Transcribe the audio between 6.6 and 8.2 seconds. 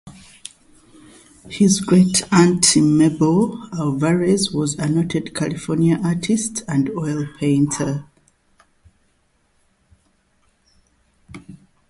and oil painter.